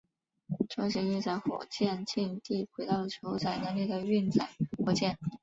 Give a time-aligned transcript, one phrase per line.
[0.67, 4.49] 中型运载火箭近地轨道酬载能力的运载
[4.83, 5.19] 火箭。